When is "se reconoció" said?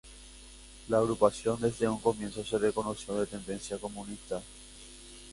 2.43-3.13